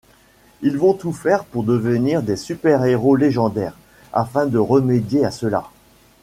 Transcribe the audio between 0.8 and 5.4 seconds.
tout faire pour devenir des superhéros légendaires, afin de remédier à